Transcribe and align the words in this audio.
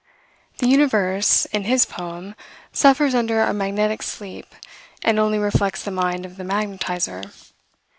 The 0.57 0.67
universe, 0.67 1.45
in 1.53 1.65
his 1.65 1.85
poem, 1.85 2.33
suffers 2.73 3.13
under 3.13 3.41
a 3.41 3.53
magnetic 3.53 4.01
sleep, 4.01 4.47
and 5.03 5.19
only 5.19 5.37
reflects 5.37 5.83
the 5.83 5.91
mind 5.91 6.25
of 6.25 6.37
the 6.37 6.43
magnetizer. 6.43 7.31